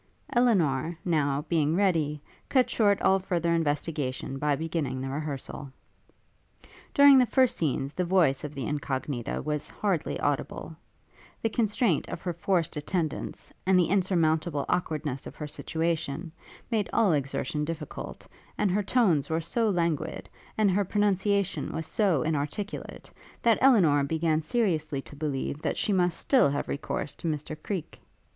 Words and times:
Elinor, 0.33 0.97
now, 1.05 1.45
being 1.47 1.75
ready, 1.75 2.21
cut 2.49 2.71
short 2.71 2.99
all 3.03 3.19
further 3.19 3.53
investigation 3.53 4.39
by 4.39 4.55
beginning 4.55 4.99
the 4.99 5.09
rehearsal. 5.09 5.71
During 6.91 7.19
the 7.19 7.27
first 7.27 7.55
scenes, 7.55 7.93
the 7.93 8.03
voice 8.03 8.43
of 8.43 8.55
the 8.55 8.65
Incognita 8.65 9.43
was 9.43 9.69
hardly 9.69 10.19
audible. 10.19 10.75
The 11.43 11.51
constraint 11.51 12.07
of 12.09 12.19
her 12.23 12.33
forced 12.33 12.75
attendance, 12.77 13.53
and 13.63 13.77
the 13.77 13.89
insurmountable 13.89 14.65
awkwardness 14.67 15.27
of 15.27 15.35
her 15.35 15.45
situation, 15.45 16.31
made 16.71 16.89
all 16.91 17.13
exertion 17.13 17.63
difficult, 17.63 18.27
and 18.57 18.71
her 18.71 18.81
tones 18.81 19.29
were 19.29 19.39
so 19.39 19.69
languid, 19.69 20.27
and 20.57 20.71
her 20.71 20.83
pronunciation 20.83 21.71
was 21.71 21.85
so 21.85 22.23
inarticulate, 22.23 23.11
that 23.43 23.59
Elinor 23.61 24.03
began 24.03 24.41
seriously 24.41 25.03
to 25.03 25.15
believe 25.15 25.61
that 25.61 25.77
she 25.77 25.93
must 25.93 26.17
still 26.17 26.49
have 26.49 26.67
recourse 26.69 27.13
to 27.17 27.27
Mr 27.27 27.55
Creek. 27.61 28.01